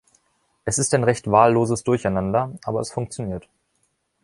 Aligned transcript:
Es 0.65 0.79
ist 0.79 0.95
ein 0.95 1.03
recht 1.03 1.29
wahlloses 1.29 1.83
Durcheinander, 1.83 2.57
aber 2.63 2.79
es 2.79 2.91
funktioniert. 2.91 3.47